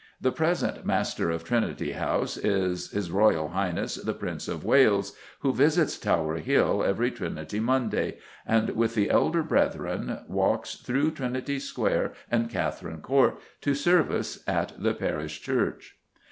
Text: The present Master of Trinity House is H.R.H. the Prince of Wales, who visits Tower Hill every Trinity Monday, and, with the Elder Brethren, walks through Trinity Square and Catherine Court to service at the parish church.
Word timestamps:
The 0.19 0.31
present 0.31 0.83
Master 0.83 1.29
of 1.29 1.43
Trinity 1.43 1.91
House 1.91 2.35
is 2.35 2.89
H.R.H. 2.91 3.95
the 3.97 4.15
Prince 4.17 4.47
of 4.47 4.65
Wales, 4.65 5.15
who 5.41 5.53
visits 5.53 5.99
Tower 5.99 6.37
Hill 6.37 6.83
every 6.83 7.11
Trinity 7.11 7.59
Monday, 7.59 8.17
and, 8.43 8.71
with 8.71 8.95
the 8.95 9.11
Elder 9.11 9.43
Brethren, 9.43 10.21
walks 10.27 10.73
through 10.73 11.11
Trinity 11.11 11.59
Square 11.59 12.13
and 12.31 12.49
Catherine 12.49 13.01
Court 13.01 13.37
to 13.61 13.75
service 13.75 14.43
at 14.47 14.73
the 14.75 14.95
parish 14.95 15.39
church. 15.43 15.99